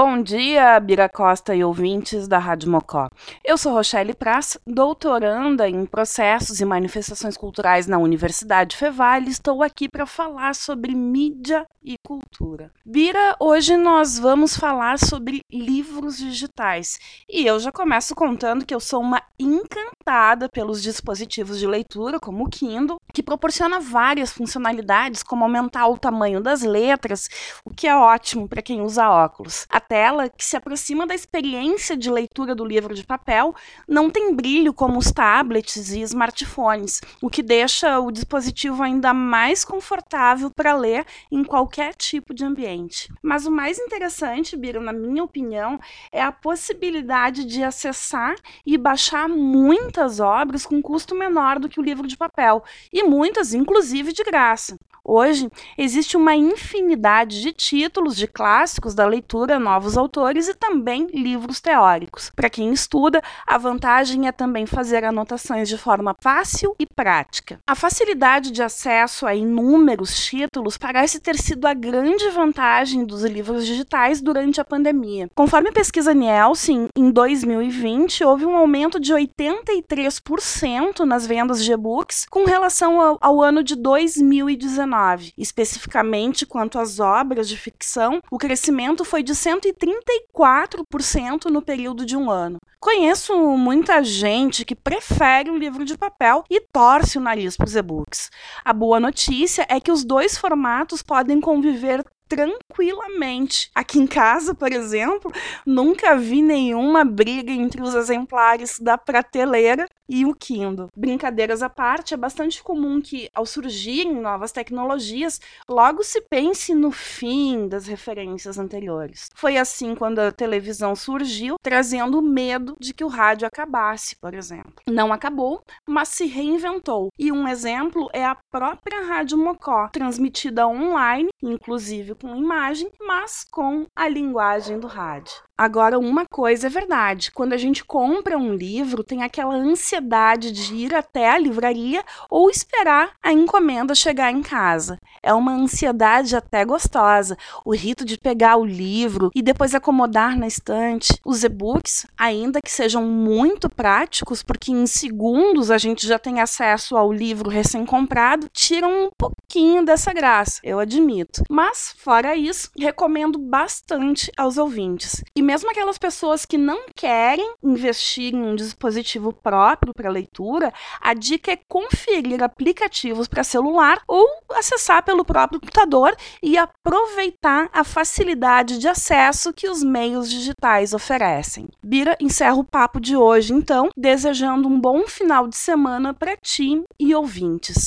[0.00, 3.08] Bom dia, Bira Costa e ouvintes da Rádio Mocó.
[3.44, 9.60] Eu sou Rochelle Praz, doutoranda em processos e manifestações culturais na Universidade Fevale e estou
[9.60, 12.70] aqui para falar sobre mídia e cultura.
[12.86, 17.00] Bira, hoje nós vamos falar sobre livros digitais.
[17.28, 22.44] E eu já começo contando que eu sou uma encantada pelos dispositivos de leitura, como
[22.44, 27.28] o Kindle, que proporciona várias funcionalidades, como aumentar o tamanho das letras,
[27.64, 29.66] o que é ótimo para quem usa óculos.
[29.68, 33.56] A tela, que se aproxima da experiência de leitura do livro de papel,
[33.88, 39.64] não tem brilho como os tablets e smartphones, o que deixa o dispositivo ainda mais
[39.64, 43.12] confortável para ler em qualquer tipo de ambiente.
[43.20, 45.80] Mas o mais interessante, Biro, na minha opinião,
[46.12, 51.82] é a possibilidade de acessar e baixar muitas obras com custo menor do que o
[51.82, 54.76] livro de papel, e muitas, inclusive, de graça.
[55.10, 55.48] Hoje,
[55.78, 62.30] existe uma infinidade de títulos de clássicos da leitura, novos autores e também livros teóricos.
[62.36, 67.58] Para quem estuda, a vantagem é também fazer anotações de forma fácil e prática.
[67.66, 73.64] A facilidade de acesso a inúmeros títulos parece ter sido a grande vantagem dos livros
[73.64, 75.30] digitais durante a pandemia.
[75.34, 82.44] Conforme pesquisa Nielsen, em 2020 houve um aumento de 83% nas vendas de e-books com
[82.44, 85.32] relação ao, ao ano de 2019.
[85.36, 92.30] Especificamente quanto às obras de ficção, o crescimento foi de 134% no período de um
[92.30, 92.58] ano.
[92.80, 97.74] Conheço muita gente que prefere o livro de papel e torce o nariz para os
[97.74, 98.30] e-books.
[98.64, 103.70] A boa notícia é que os dois formatos podem conviver tranquilamente.
[103.74, 105.32] Aqui em casa, por exemplo,
[105.64, 110.88] nunca vi nenhuma briga entre os exemplares da prateleira e o Kindle.
[110.96, 116.90] Brincadeiras à parte, é bastante comum que, ao surgirem novas tecnologias, logo se pense no
[116.90, 119.28] fim das referências anteriores.
[119.34, 124.74] Foi assim quando a televisão surgiu, trazendo medo de que o rádio acabasse, por exemplo.
[124.86, 127.08] Não acabou, mas se reinventou.
[127.18, 133.86] E um exemplo é a própria Rádio Mocó, transmitida online, inclusive com imagem, mas com
[133.94, 135.48] a linguagem do rádio.
[135.58, 140.72] Agora, uma coisa é verdade: quando a gente compra um livro, tem aquela ansiedade de
[140.72, 144.98] ir até a livraria ou esperar a encomenda chegar em casa.
[145.20, 147.36] É uma ansiedade até gostosa.
[147.64, 151.18] O rito de pegar o livro e depois acomodar na estante.
[151.24, 156.96] Os e-books, ainda que sejam muito práticos, porque em segundos a gente já tem acesso
[156.96, 161.42] ao livro recém-comprado, tiram um pouquinho dessa graça, eu admito.
[161.50, 165.22] Mas, fora isso, recomendo bastante aos ouvintes.
[165.36, 171.12] E mesmo aquelas pessoas que não querem investir em um dispositivo próprio para leitura, a
[171.12, 178.78] dica é conferir aplicativos para celular ou acessar pelo próprio computador e aproveitar a facilidade
[178.78, 181.68] de acesso que os meios digitais oferecem.
[181.84, 186.82] Bira encerra o papo de hoje, então, desejando um bom final de semana para ti
[186.98, 187.86] e ouvintes.